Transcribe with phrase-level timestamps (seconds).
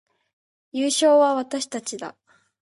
[0.71, 2.15] 優勝は私たちだ